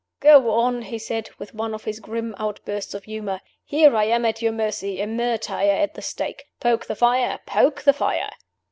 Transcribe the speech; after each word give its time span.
"Go 0.19 0.49
on," 0.49 0.81
he 0.81 0.97
said, 0.97 1.29
with 1.37 1.53
one 1.53 1.75
of 1.75 1.83
his 1.83 1.99
grim 1.99 2.33
outbursts 2.39 2.95
of 2.95 3.03
humor. 3.03 3.39
"Here 3.63 3.95
I 3.95 4.05
am 4.05 4.25
at 4.25 4.41
your 4.41 4.51
mercy 4.51 4.99
a 4.99 5.05
martyr 5.05 5.53
at 5.53 5.93
the 5.93 6.01
stake. 6.01 6.45
Poke 6.59 6.87
the 6.87 6.95
fire! 6.95 7.37
poke 7.45 7.83
the 7.83 7.93
fire!" 7.93 8.31